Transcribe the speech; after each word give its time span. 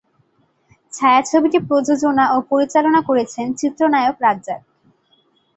ছায়াছবিটি 0.93 1.59
প্রযোজনা 1.67 2.25
ও 2.31 2.47
পরিচালনা 2.51 2.99
করেছেন 3.09 3.45
চিত্রনায়ক 3.59 4.17
রাজ্জাক। 4.21 4.61